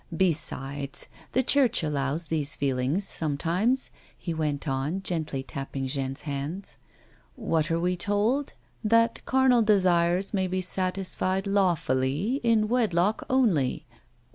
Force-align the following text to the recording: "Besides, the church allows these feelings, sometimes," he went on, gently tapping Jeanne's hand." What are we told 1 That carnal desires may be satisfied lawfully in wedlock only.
"Besides, 0.31 1.07
the 1.33 1.43
church 1.43 1.83
allows 1.83 2.25
these 2.25 2.55
feelings, 2.55 3.07
sometimes," 3.07 3.91
he 4.17 4.33
went 4.33 4.67
on, 4.67 5.03
gently 5.03 5.43
tapping 5.43 5.85
Jeanne's 5.85 6.21
hand." 6.21 6.75
What 7.35 7.69
are 7.69 7.79
we 7.79 7.95
told 7.95 8.53
1 8.81 8.81
That 8.89 9.23
carnal 9.27 9.61
desires 9.61 10.33
may 10.33 10.47
be 10.47 10.59
satisfied 10.59 11.45
lawfully 11.45 12.37
in 12.41 12.67
wedlock 12.67 13.23
only. 13.29 13.85